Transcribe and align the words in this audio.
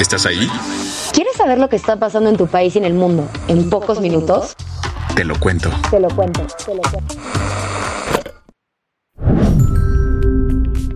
¿Estás 0.00 0.26
ahí? 0.26 0.48
¿Quieres 1.12 1.34
saber 1.36 1.58
lo 1.58 1.68
que 1.68 1.74
está 1.74 1.98
pasando 1.98 2.30
en 2.30 2.36
tu 2.36 2.46
país 2.46 2.76
y 2.76 2.78
en 2.78 2.84
el 2.84 2.94
mundo 2.94 3.28
en 3.48 3.68
pocos 3.68 4.00
minutos? 4.00 4.54
Te 5.16 5.24
lo 5.24 5.38
cuento. 5.40 5.70
Te 5.90 5.98
lo 5.98 6.08
cuento, 6.08 6.46
te 6.64 6.74
lo 6.74 6.82
cuento. 6.82 7.14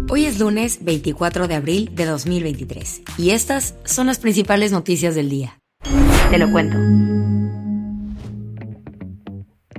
Hoy 0.08 0.26
es 0.26 0.38
lunes 0.38 0.84
24 0.84 1.48
de 1.48 1.54
abril 1.56 1.90
de 1.94 2.04
2023 2.04 3.02
y 3.18 3.30
estas 3.30 3.74
son 3.84 4.06
las 4.06 4.20
principales 4.20 4.70
noticias 4.70 5.16
del 5.16 5.28
día. 5.28 5.58
Te 6.30 6.38
lo 6.38 6.52
cuento. 6.52 6.76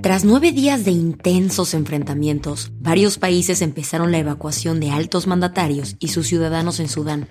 Tras 0.02 0.26
nueve 0.26 0.52
días 0.52 0.84
de 0.84 0.90
intensos 0.90 1.72
enfrentamientos, 1.72 2.72
varios 2.78 3.16
países 3.16 3.62
empezaron 3.62 4.12
la 4.12 4.18
evacuación 4.18 4.80
de 4.80 4.90
altos 4.90 5.26
mandatarios 5.26 5.96
y 5.98 6.08
sus 6.08 6.26
ciudadanos 6.26 6.78
en 6.78 6.88
Sudán. 6.90 7.26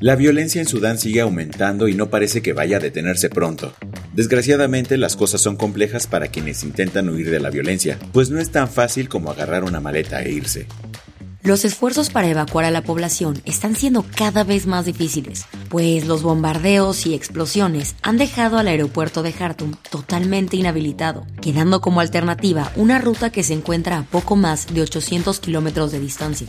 La 0.00 0.14
violencia 0.14 0.60
en 0.60 0.68
Sudán 0.68 0.96
sigue 0.96 1.20
aumentando 1.20 1.88
y 1.88 1.94
no 1.94 2.08
parece 2.08 2.40
que 2.40 2.52
vaya 2.52 2.76
a 2.76 2.80
detenerse 2.80 3.28
pronto. 3.30 3.74
Desgraciadamente 4.14 4.96
las 4.96 5.16
cosas 5.16 5.40
son 5.40 5.56
complejas 5.56 6.06
para 6.06 6.28
quienes 6.28 6.62
intentan 6.62 7.08
huir 7.08 7.30
de 7.30 7.40
la 7.40 7.50
violencia, 7.50 7.98
pues 8.12 8.30
no 8.30 8.38
es 8.38 8.52
tan 8.52 8.68
fácil 8.68 9.08
como 9.08 9.32
agarrar 9.32 9.64
una 9.64 9.80
maleta 9.80 10.22
e 10.22 10.30
irse. 10.30 10.68
Los 11.42 11.64
esfuerzos 11.64 12.10
para 12.10 12.28
evacuar 12.28 12.64
a 12.64 12.70
la 12.70 12.82
población 12.82 13.42
están 13.44 13.74
siendo 13.74 14.04
cada 14.14 14.44
vez 14.44 14.68
más 14.68 14.84
difíciles, 14.84 15.46
pues 15.68 16.06
los 16.06 16.22
bombardeos 16.22 17.04
y 17.06 17.14
explosiones 17.14 17.96
han 18.02 18.18
dejado 18.18 18.58
al 18.58 18.68
aeropuerto 18.68 19.24
de 19.24 19.32
Khartoum 19.32 19.74
totalmente 19.90 20.56
inhabilitado, 20.56 21.26
quedando 21.40 21.80
como 21.80 22.00
alternativa 22.00 22.70
una 22.76 23.00
ruta 23.00 23.30
que 23.30 23.42
se 23.42 23.54
encuentra 23.54 23.98
a 23.98 24.04
poco 24.04 24.36
más 24.36 24.72
de 24.72 24.82
800 24.82 25.40
kilómetros 25.40 25.90
de 25.90 25.98
distancia. 25.98 26.46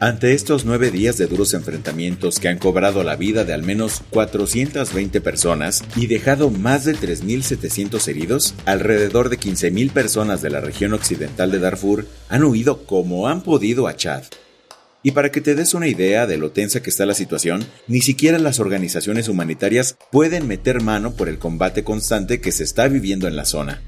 Ante 0.00 0.32
estos 0.32 0.64
nueve 0.64 0.92
días 0.92 1.18
de 1.18 1.26
duros 1.26 1.54
enfrentamientos 1.54 2.38
que 2.38 2.46
han 2.46 2.58
cobrado 2.58 3.02
la 3.02 3.16
vida 3.16 3.44
de 3.44 3.52
al 3.52 3.64
menos 3.64 4.04
420 4.10 5.20
personas 5.20 5.82
y 5.96 6.06
dejado 6.06 6.50
más 6.50 6.84
de 6.84 6.94
3.700 6.94 8.06
heridos, 8.06 8.54
alrededor 8.64 9.28
de 9.28 9.40
15.000 9.40 9.90
personas 9.90 10.40
de 10.40 10.50
la 10.50 10.60
región 10.60 10.94
occidental 10.94 11.50
de 11.50 11.58
Darfur 11.58 12.06
han 12.28 12.44
huido 12.44 12.84
como 12.84 13.26
han 13.26 13.42
podido 13.42 13.88
a 13.88 13.96
Chad. 13.96 14.22
Y 15.02 15.10
para 15.12 15.32
que 15.32 15.40
te 15.40 15.56
des 15.56 15.74
una 15.74 15.88
idea 15.88 16.28
de 16.28 16.36
lo 16.36 16.52
tensa 16.52 16.80
que 16.80 16.90
está 16.90 17.04
la 17.04 17.14
situación, 17.14 17.66
ni 17.88 18.00
siquiera 18.00 18.38
las 18.38 18.60
organizaciones 18.60 19.28
humanitarias 19.28 19.96
pueden 20.12 20.46
meter 20.46 20.80
mano 20.80 21.14
por 21.14 21.28
el 21.28 21.40
combate 21.40 21.82
constante 21.82 22.40
que 22.40 22.52
se 22.52 22.62
está 22.62 22.86
viviendo 22.86 23.26
en 23.26 23.34
la 23.34 23.44
zona. 23.44 23.82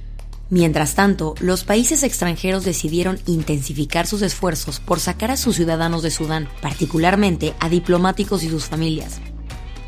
Mientras 0.51 0.97
tanto, 0.97 1.37
los 1.39 1.63
países 1.63 2.03
extranjeros 2.03 2.65
decidieron 2.65 3.21
intensificar 3.27 4.09
sus 4.09 4.21
esfuerzos 4.23 4.81
por 4.81 4.99
sacar 4.99 5.31
a 5.31 5.37
sus 5.37 5.55
ciudadanos 5.55 6.03
de 6.03 6.11
Sudán, 6.11 6.49
particularmente 6.61 7.55
a 7.61 7.69
diplomáticos 7.69 8.43
y 8.43 8.51
sus 8.51 8.65
familias. 8.65 9.21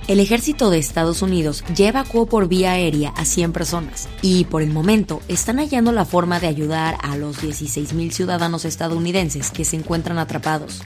El 0.06 0.21
ejército 0.21 0.71
de 0.71 0.78
Estados 0.78 1.21
Unidos 1.21 1.65
ya 1.75 1.89
evacuó 1.89 2.27
por 2.27 2.47
vía 2.47 2.73
aérea 2.73 3.11
a 3.11 3.25
100 3.25 3.53
personas 3.53 4.09
y 4.21 4.45
por 4.45 4.62
el 4.62 4.71
momento 4.71 5.21
están 5.27 5.59
hallando 5.59 5.91
la 5.91 6.05
forma 6.05 6.39
de 6.39 6.47
ayudar 6.47 6.97
a 7.03 7.17
los 7.17 7.43
16.000 7.43 8.12
ciudadanos 8.12 8.65
estadounidenses 8.65 9.50
que 9.50 9.65
se 9.65 9.77
encuentran 9.77 10.19
atrapados. 10.19 10.83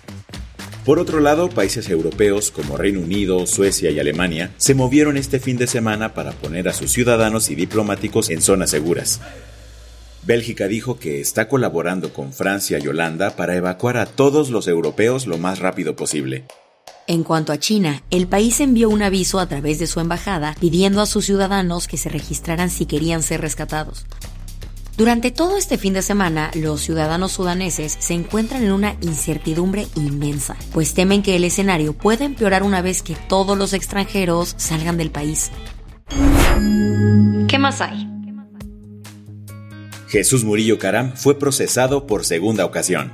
Por 0.87 0.99
otro 0.99 1.21
lado, 1.21 1.51
países 1.51 1.91
europeos 1.91 2.51
como 2.51 2.77
Reino 2.79 3.01
Unido, 3.01 3.47
Suecia 3.47 3.91
y 3.91 3.99
Alemania 3.99 4.53
se 4.57 4.75
movieron 4.75 5.17
este 5.19 5.39
fin 5.39 5.59
de 5.59 5.67
semana 5.67 6.15
para 6.15 6.33
poner 6.33 6.69
a 6.69 6.73
sus 6.73 6.93
ciudadanos 6.93 7.51
y 7.51 7.55
diplomáticos 7.57 8.31
en 8.31 8.41
zonas 8.41 8.71
seguras. 8.71 9.21
Bélgica 10.27 10.67
dijo 10.67 10.99
que 10.99 11.21
está 11.21 11.49
colaborando 11.49 12.13
con 12.13 12.33
Francia 12.33 12.81
y 12.83 12.89
Holanda 12.89 13.37
para 13.37 13.55
evacuar 13.55 13.97
a 13.97 14.07
todos 14.07 14.51
los 14.51 14.67
europeos 14.67 15.29
lo 15.29 15.39
más 15.39 15.61
rápido 15.61 15.95
posible. 15.95 16.45
En 17.07 17.23
cuanto 17.23 17.53
a 17.53 17.59
China, 17.59 18.03
el 18.11 18.27
país 18.27 18.59
envió 18.59 18.91
un 18.91 19.03
aviso 19.03 19.39
a 19.39 19.47
través 19.47 19.79
de 19.79 19.87
su 19.87 20.01
embajada 20.01 20.57
pidiendo 20.59 21.01
a 21.01 21.07
sus 21.07 21.27
ciudadanos 21.27 21.87
que 21.87 21.97
se 21.97 22.09
registraran 22.09 22.71
si 22.71 22.87
querían 22.87 23.23
ser 23.23 23.41
rescatados. 23.41 24.05
Durante 24.97 25.31
todo 25.31 25.57
este 25.59 25.79
fin 25.79 25.93
de 25.93 26.03
semana, 26.03 26.51
los 26.55 26.81
ciudadanos 26.81 27.31
sudaneses 27.33 27.97
se 28.01 28.15
encuentran 28.15 28.65
en 28.65 28.73
una 28.73 28.97
incertidumbre 29.03 29.87
inmensa, 29.95 30.57
pues 30.73 30.95
temen 30.95 31.23
que 31.23 31.37
el 31.37 31.45
escenario 31.45 31.93
pueda 31.93 32.25
empeorar 32.25 32.65
una 32.65 32.83
vez 32.83 33.03
que 33.03 33.15
todos 33.15 33.57
los 33.57 33.75
extranjeros 33.75 34.55
salgan 34.57 34.97
del 34.97 35.11
país. 35.11 35.53
¿Qué 37.47 37.59
más 37.59 37.81
hay? 37.81 38.16
Jesús 40.09 40.45
Murillo 40.45 40.79
Caram 40.79 41.13
fue 41.17 41.39
procesado 41.39 42.07
por 42.07 42.25
segunda 42.25 42.65
ocasión. 42.65 43.13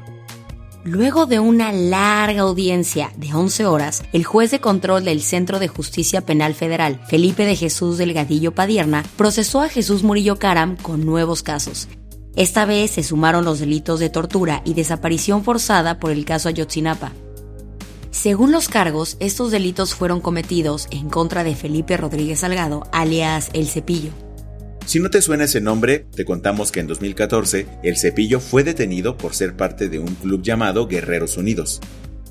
Luego 0.84 1.26
de 1.26 1.38
una 1.38 1.72
larga 1.72 2.42
audiencia 2.42 3.12
de 3.16 3.32
11 3.32 3.66
horas, 3.66 4.02
el 4.12 4.24
juez 4.24 4.50
de 4.50 4.60
control 4.60 5.04
del 5.04 5.22
Centro 5.22 5.58
de 5.58 5.68
Justicia 5.68 6.22
Penal 6.22 6.54
Federal, 6.54 7.00
Felipe 7.08 7.46
de 7.46 7.54
Jesús 7.54 7.98
Delgadillo 7.98 8.52
Padierna, 8.52 9.04
procesó 9.16 9.60
a 9.60 9.68
Jesús 9.68 10.02
Murillo 10.02 10.38
Caram 10.38 10.76
con 10.76 11.06
nuevos 11.06 11.42
casos. 11.42 11.88
Esta 12.34 12.64
vez 12.64 12.90
se 12.90 13.02
sumaron 13.02 13.44
los 13.44 13.60
delitos 13.60 14.00
de 14.00 14.10
tortura 14.10 14.62
y 14.64 14.74
desaparición 14.74 15.44
forzada 15.44 16.00
por 16.00 16.10
el 16.10 16.24
caso 16.24 16.48
Ayotzinapa. 16.48 17.12
Según 18.10 18.52
los 18.52 18.68
cargos, 18.68 19.16
estos 19.20 19.50
delitos 19.50 19.94
fueron 19.94 20.20
cometidos 20.20 20.88
en 20.90 21.08
contra 21.08 21.44
de 21.44 21.54
Felipe 21.54 21.96
Rodríguez 21.96 22.40
Salgado, 22.40 22.82
alias 22.92 23.50
El 23.52 23.68
Cepillo. 23.68 24.10
Si 24.92 25.00
no 25.00 25.08
te 25.08 25.22
suena 25.22 25.44
ese 25.44 25.62
nombre, 25.62 26.00
te 26.14 26.26
contamos 26.26 26.70
que 26.70 26.80
en 26.80 26.86
2014 26.86 27.66
el 27.82 27.96
Cepillo 27.96 28.40
fue 28.40 28.62
detenido 28.62 29.16
por 29.16 29.34
ser 29.34 29.56
parte 29.56 29.88
de 29.88 29.98
un 29.98 30.14
club 30.16 30.42
llamado 30.42 30.86
Guerreros 30.86 31.38
Unidos. 31.38 31.80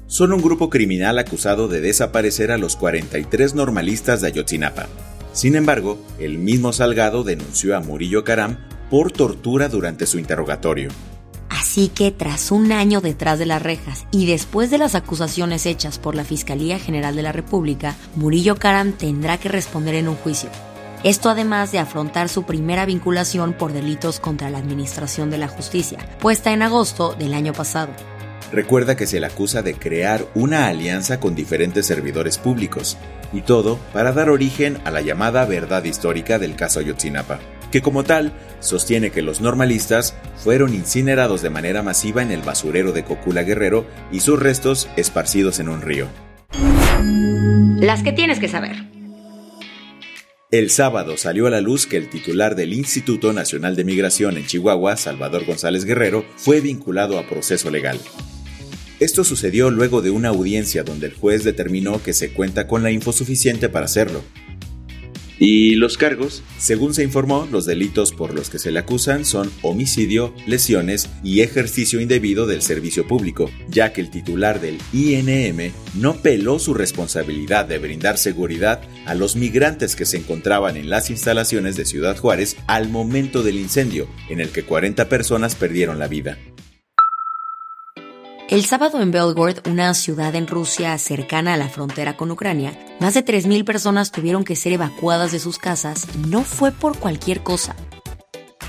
Son 0.06 0.32
un 0.32 0.44
grupo 0.44 0.70
criminal 0.70 1.18
acusado 1.18 1.68
de 1.68 1.82
desaparecer 1.82 2.52
a 2.52 2.60
los 2.60 2.76
43 2.76 3.56
normalistas 3.56 4.22
de 4.22 4.28
Ayotzinapa. 4.28 4.86
Sin 5.34 5.56
embargo, 5.56 6.06
el 6.20 6.38
mismo 6.38 6.72
Salgado 6.72 7.24
denunció 7.24 7.76
a 7.76 7.80
Murillo 7.80 8.24
Caram 8.24 8.60
por 8.92 9.12
tortura 9.12 9.68
durante 9.68 10.06
su 10.06 10.20
interrogatorio. 10.20 10.90
Así 11.50 11.88
que 11.88 12.12
tras 12.12 12.52
un 12.52 12.72
año 12.72 13.02
detrás 13.02 13.40
de 13.40 13.48
las 13.48 13.64
rejas 13.64 14.06
y 14.12 14.28
después 14.28 14.70
de 14.70 14.78
las 14.78 14.94
acusaciones 14.94 15.66
hechas 15.66 15.98
por 15.98 16.14
la 16.14 16.26
Fiscalía 16.26 16.78
General 16.78 17.16
de 17.16 17.24
la 17.24 17.32
República, 17.32 17.96
Murillo 18.16 18.56
Caram 18.56 18.92
tendrá 18.92 19.40
que 19.40 19.50
responder 19.50 19.96
en 19.96 20.10
un 20.10 20.16
juicio. 20.16 20.52
Esto 21.04 21.32
además 21.32 21.72
de 21.72 21.80
afrontar 21.80 22.30
su 22.30 22.44
primera 22.44 22.86
vinculación 22.86 23.54
por 23.54 23.74
delitos 23.74 24.20
contra 24.20 24.52
la 24.52 24.60
Administración 24.60 25.32
de 25.32 25.40
la 25.40 25.48
Justicia, 25.48 25.98
puesta 26.20 26.54
en 26.54 26.62
agosto 26.62 27.16
del 27.16 27.34
año 27.34 27.54
pasado. 27.54 27.92
Recuerda 28.52 28.96
que 28.96 29.08
se 29.08 29.20
le 29.20 29.26
acusa 29.26 29.64
de 29.64 29.74
crear 29.74 30.28
una 30.36 30.68
alianza 30.68 31.20
con 31.20 31.34
diferentes 31.34 31.88
servidores 31.88 32.38
públicos, 32.38 32.98
y 33.34 33.42
todo 33.42 33.80
para 33.94 34.12
dar 34.12 34.30
origen 34.30 34.78
a 34.86 34.92
la 34.92 35.02
llamada 35.02 35.44
verdad 35.46 35.84
histórica 35.86 36.38
del 36.38 36.56
caso 36.56 36.80
Ayotzinapa, 36.80 37.40
que 37.72 37.82
como 37.82 38.04
tal 38.04 38.34
sostiene 38.60 39.10
que 39.10 39.24
los 39.24 39.42
normalistas 39.42 40.14
fueron 40.36 40.76
incinerados 40.76 41.42
de 41.42 41.50
manera 41.50 41.82
masiva 41.82 42.22
en 42.22 42.30
el 42.30 42.44
basurero 42.44 42.92
de 42.92 43.04
Cocula 43.06 43.42
Guerrero 43.42 43.88
y 44.12 44.20
sus 44.20 44.40
restos 44.40 44.88
esparcidos 44.98 45.60
en 45.60 45.70
un 45.70 45.82
río. 45.82 46.08
Las 47.80 48.04
que 48.04 48.12
tienes 48.12 48.38
que 48.38 48.50
saber. 48.50 48.91
El 50.52 50.70
sábado 50.70 51.16
salió 51.16 51.48
a 51.48 51.50
la 51.50 51.62
luz 51.62 51.88
que 51.88 51.96
el 51.96 52.10
titular 52.10 52.56
del 52.56 52.74
Instituto 52.74 53.32
Nacional 53.32 53.78
de 53.78 53.86
Migración 53.86 54.36
en 54.36 54.46
Chihuahua, 54.46 54.98
Salvador 54.98 55.46
González 55.46 55.86
Guerrero, 55.86 56.26
fue 56.36 56.60
vinculado 56.60 57.18
a 57.18 57.26
proceso 57.26 57.72
legal. 57.72 57.98
Esto 59.00 59.24
sucedió 59.24 59.72
luego 59.72 60.02
de 60.02 60.10
una 60.10 60.28
audiencia 60.28 60.84
donde 60.84 61.08
el 61.08 61.14
juez 61.14 61.46
determinó 61.46 62.04
que 62.04 62.12
se 62.12 62.34
cuenta 62.34 62.68
con 62.68 62.84
la 62.84 62.92
info 62.92 63.14
suficiente 63.14 63.70
para 63.70 63.86
hacerlo. 63.86 64.26
Y 65.44 65.74
los 65.74 65.98
cargos, 65.98 66.44
según 66.60 66.94
se 66.94 67.02
informó, 67.02 67.48
los 67.52 67.66
delitos 67.66 68.12
por 68.12 68.36
los 68.36 68.52
que 68.52 68.60
se 68.60 68.70
le 68.70 68.78
acusan 68.78 69.26
son 69.26 69.52
homicidio, 69.64 70.36
lesiones 70.46 71.10
y 71.24 71.42
ejercicio 71.42 72.00
indebido 72.00 72.46
del 72.46 72.62
servicio 72.62 73.08
público, 73.08 73.50
ya 73.68 73.92
que 73.92 74.02
el 74.02 74.12
titular 74.12 74.62
del 74.62 74.78
INM 74.94 75.72
no 75.96 76.22
peló 76.22 76.60
su 76.60 76.76
responsabilidad 76.76 77.66
de 77.66 77.80
brindar 77.80 78.20
seguridad 78.20 78.84
a 79.08 79.16
los 79.16 79.36
migrantes 79.36 79.96
que 79.96 80.06
se 80.06 80.18
encontraban 80.18 80.78
en 80.78 80.92
las 80.92 81.10
instalaciones 81.10 81.76
de 81.76 81.86
Ciudad 81.86 82.18
Juárez 82.18 82.56
al 82.68 82.90
momento 82.90 83.42
del 83.42 83.58
incendio, 83.58 84.08
en 84.30 84.42
el 84.42 84.50
que 84.50 84.62
40 84.62 85.10
personas 85.10 85.56
perdieron 85.56 85.98
la 85.98 86.08
vida. 86.08 86.38
El 88.52 88.66
sábado 88.66 89.00
en 89.02 89.12
Belgorod, 89.12 89.66
una 89.66 89.94
ciudad 89.94 90.36
en 90.36 90.46
Rusia 90.46 90.98
cercana 90.98 91.54
a 91.54 91.58
la 91.58 91.70
frontera 91.70 92.18
con 92.18 92.32
Ucrania, 92.32 92.78
más 93.00 93.14
de 93.14 93.24
3.000 93.24 93.64
personas 93.64 94.12
tuvieron 94.12 94.44
que 94.44 94.58
ser 94.58 94.74
evacuadas 94.74 95.32
de 95.32 95.40
sus 95.40 95.58
casas 95.58 96.06
no 96.18 96.44
fue 96.44 96.74
por 96.74 97.00
cualquier 97.00 97.44
cosa. 97.44 97.78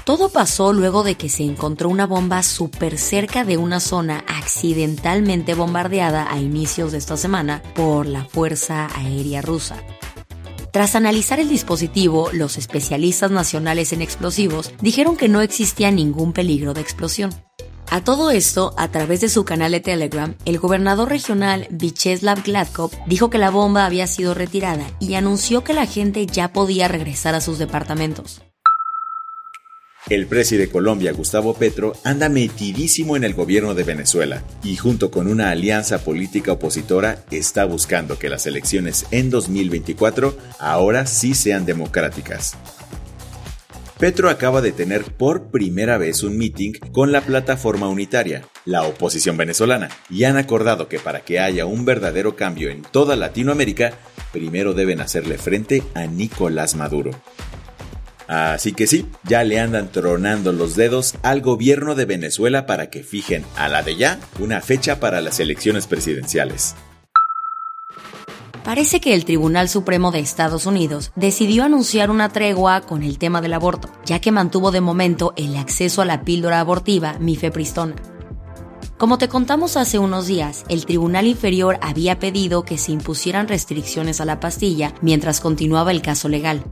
Todo 0.04 0.28
pasó 0.28 0.72
luego 0.72 1.02
de 1.02 1.16
que 1.16 1.28
se 1.28 1.42
encontró 1.42 1.88
una 1.88 2.06
bomba 2.06 2.44
súper 2.44 2.96
cerca 2.96 3.42
de 3.42 3.56
una 3.56 3.80
zona 3.80 4.22
accidentalmente 4.28 5.54
bombardeada 5.54 6.32
a 6.32 6.38
inicios 6.38 6.92
de 6.92 6.98
esta 6.98 7.16
semana 7.16 7.60
por 7.74 8.06
la 8.06 8.24
Fuerza 8.24 8.86
Aérea 8.94 9.42
Rusa. 9.42 9.82
Tras 10.72 10.94
analizar 10.94 11.40
el 11.40 11.48
dispositivo, 11.48 12.30
los 12.32 12.56
especialistas 12.56 13.32
nacionales 13.32 13.92
en 13.92 14.00
explosivos 14.00 14.72
dijeron 14.80 15.16
que 15.16 15.28
no 15.28 15.40
existía 15.40 15.90
ningún 15.90 16.32
peligro 16.32 16.72
de 16.72 16.82
explosión. 16.82 17.34
A 17.94 18.02
todo 18.02 18.30
esto, 18.30 18.72
a 18.78 18.90
través 18.90 19.20
de 19.20 19.28
su 19.28 19.44
canal 19.44 19.72
de 19.72 19.80
Telegram, 19.80 20.34
el 20.46 20.58
gobernador 20.58 21.10
regional 21.10 21.66
Vyacheslav 21.68 22.42
Gladkov 22.42 22.90
dijo 23.06 23.28
que 23.28 23.36
la 23.36 23.50
bomba 23.50 23.84
había 23.84 24.06
sido 24.06 24.32
retirada 24.32 24.86
y 24.98 25.12
anunció 25.12 25.62
que 25.62 25.74
la 25.74 25.84
gente 25.84 26.24
ya 26.24 26.54
podía 26.54 26.88
regresar 26.88 27.34
a 27.34 27.42
sus 27.42 27.58
departamentos. 27.58 28.40
El 30.08 30.26
presidente 30.26 30.68
de 30.68 30.72
Colombia, 30.72 31.12
Gustavo 31.12 31.52
Petro, 31.52 31.92
anda 32.02 32.30
metidísimo 32.30 33.14
en 33.14 33.24
el 33.24 33.34
gobierno 33.34 33.74
de 33.74 33.84
Venezuela 33.84 34.42
y 34.64 34.76
junto 34.76 35.10
con 35.10 35.26
una 35.26 35.50
alianza 35.50 36.02
política 36.02 36.52
opositora 36.52 37.26
está 37.30 37.66
buscando 37.66 38.18
que 38.18 38.30
las 38.30 38.46
elecciones 38.46 39.04
en 39.10 39.28
2024 39.28 40.34
ahora 40.58 41.04
sí 41.04 41.34
sean 41.34 41.66
democráticas. 41.66 42.56
Petro 44.02 44.30
acaba 44.30 44.62
de 44.62 44.72
tener 44.72 45.04
por 45.04 45.52
primera 45.52 45.96
vez 45.96 46.24
un 46.24 46.36
meeting 46.36 46.72
con 46.90 47.12
la 47.12 47.20
plataforma 47.20 47.88
unitaria, 47.88 48.42
la 48.64 48.82
oposición 48.82 49.36
venezolana, 49.36 49.90
y 50.10 50.24
han 50.24 50.36
acordado 50.36 50.88
que 50.88 50.98
para 50.98 51.20
que 51.20 51.38
haya 51.38 51.66
un 51.66 51.84
verdadero 51.84 52.34
cambio 52.34 52.70
en 52.70 52.82
toda 52.82 53.14
Latinoamérica, 53.14 53.92
primero 54.32 54.74
deben 54.74 55.00
hacerle 55.00 55.38
frente 55.38 55.84
a 55.94 56.06
Nicolás 56.06 56.74
Maduro. 56.74 57.12
Así 58.26 58.72
que 58.72 58.88
sí, 58.88 59.06
ya 59.22 59.44
le 59.44 59.60
andan 59.60 59.92
tronando 59.92 60.50
los 60.50 60.74
dedos 60.74 61.14
al 61.22 61.40
gobierno 61.40 61.94
de 61.94 62.04
Venezuela 62.04 62.66
para 62.66 62.90
que 62.90 63.04
fijen 63.04 63.44
a 63.54 63.68
la 63.68 63.84
de 63.84 63.94
ya 63.94 64.18
una 64.40 64.60
fecha 64.62 64.98
para 64.98 65.20
las 65.20 65.38
elecciones 65.38 65.86
presidenciales. 65.86 66.74
Parece 68.64 69.00
que 69.00 69.12
el 69.14 69.24
Tribunal 69.24 69.68
Supremo 69.68 70.12
de 70.12 70.20
Estados 70.20 70.66
Unidos 70.66 71.10
decidió 71.16 71.64
anunciar 71.64 72.10
una 72.10 72.28
tregua 72.28 72.80
con 72.80 73.02
el 73.02 73.18
tema 73.18 73.40
del 73.40 73.54
aborto, 73.54 73.88
ya 74.04 74.20
que 74.20 74.30
mantuvo 74.30 74.70
de 74.70 74.80
momento 74.80 75.32
el 75.36 75.56
acceso 75.56 76.00
a 76.00 76.04
la 76.04 76.22
píldora 76.22 76.60
abortiva 76.60 77.16
mifepristona. 77.18 77.96
Como 78.98 79.18
te 79.18 79.26
contamos 79.26 79.76
hace 79.76 79.98
unos 79.98 80.28
días, 80.28 80.64
el 80.68 80.86
Tribunal 80.86 81.26
Inferior 81.26 81.76
había 81.82 82.20
pedido 82.20 82.62
que 82.62 82.78
se 82.78 82.92
impusieran 82.92 83.48
restricciones 83.48 84.20
a 84.20 84.24
la 84.24 84.38
pastilla 84.38 84.94
mientras 85.00 85.40
continuaba 85.40 85.90
el 85.90 86.00
caso 86.00 86.28
legal. 86.28 86.62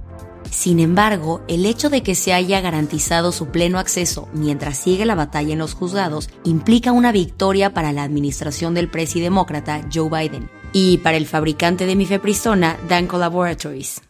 Sin 0.48 0.78
embargo, 0.78 1.42
el 1.48 1.66
hecho 1.66 1.90
de 1.90 2.04
que 2.04 2.14
se 2.14 2.32
haya 2.32 2.60
garantizado 2.60 3.32
su 3.32 3.46
pleno 3.46 3.80
acceso 3.80 4.28
mientras 4.32 4.78
sigue 4.78 5.06
la 5.06 5.16
batalla 5.16 5.54
en 5.54 5.58
los 5.58 5.74
juzgados 5.74 6.30
implica 6.44 6.92
una 6.92 7.10
victoria 7.10 7.74
para 7.74 7.92
la 7.92 8.04
administración 8.04 8.74
del 8.74 8.88
presidemócrata 8.88 9.88
Joe 9.92 10.08
Biden 10.08 10.59
y 10.72 10.98
para 10.98 11.16
el 11.16 11.26
fabricante 11.26 11.86
de 11.86 11.96
mifepristona, 11.96 12.78
Danco 12.88 13.18
Laboratories. 13.18 14.02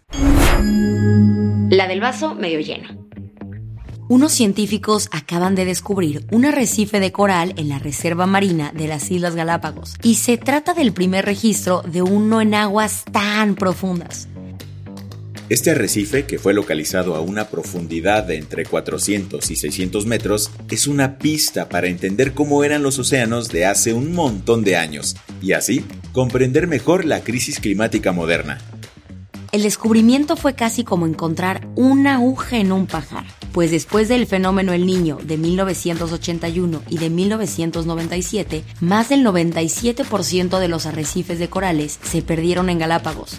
La 1.70 1.86
del 1.86 2.00
vaso 2.00 2.34
medio 2.34 2.60
lleno. 2.60 2.88
Unos 4.08 4.32
científicos 4.32 5.08
acaban 5.12 5.54
de 5.54 5.64
descubrir 5.64 6.26
un 6.32 6.44
arrecife 6.44 6.98
de 6.98 7.12
coral 7.12 7.54
en 7.56 7.68
la 7.68 7.78
Reserva 7.78 8.26
Marina 8.26 8.72
de 8.74 8.88
las 8.88 9.08
Islas 9.08 9.36
Galápagos 9.36 9.94
y 10.02 10.16
se 10.16 10.36
trata 10.36 10.74
del 10.74 10.92
primer 10.92 11.24
registro 11.24 11.82
de 11.82 12.02
uno 12.02 12.40
en 12.40 12.54
aguas 12.54 13.04
tan 13.12 13.54
profundas. 13.54 14.26
Este 15.48 15.70
arrecife, 15.70 16.26
que 16.26 16.40
fue 16.40 16.54
localizado 16.54 17.14
a 17.14 17.20
una 17.20 17.48
profundidad 17.48 18.24
de 18.24 18.36
entre 18.38 18.64
400 18.64 19.48
y 19.48 19.56
600 19.56 20.06
metros, 20.06 20.50
es 20.70 20.88
una 20.88 21.18
pista 21.18 21.68
para 21.68 21.86
entender 21.86 22.34
cómo 22.34 22.64
eran 22.64 22.82
los 22.82 22.98
océanos 22.98 23.48
de 23.48 23.66
hace 23.66 23.92
un 23.92 24.12
montón 24.12 24.64
de 24.64 24.76
años 24.76 25.16
y 25.42 25.52
así 25.52 25.84
comprender 26.12 26.66
mejor 26.66 27.04
la 27.04 27.22
crisis 27.22 27.60
climática 27.60 28.12
moderna. 28.12 28.58
El 29.52 29.62
descubrimiento 29.62 30.36
fue 30.36 30.54
casi 30.54 30.84
como 30.84 31.06
encontrar 31.06 31.66
una 31.74 32.14
aguja 32.14 32.58
en 32.58 32.70
un 32.70 32.86
pajar, 32.86 33.24
pues 33.52 33.72
después 33.72 34.08
del 34.08 34.26
fenómeno 34.26 34.72
El 34.72 34.86
Niño 34.86 35.18
de 35.24 35.38
1981 35.38 36.82
y 36.88 36.98
de 36.98 37.10
1997, 37.10 38.62
más 38.80 39.08
del 39.08 39.24
97% 39.26 40.60
de 40.60 40.68
los 40.68 40.86
arrecifes 40.86 41.40
de 41.40 41.48
corales 41.48 41.98
se 42.00 42.22
perdieron 42.22 42.70
en 42.70 42.78
Galápagos, 42.78 43.38